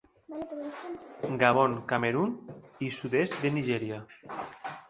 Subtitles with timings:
[1.43, 2.35] Gabon, Camerun
[2.87, 4.05] i sud-est de Nigèria.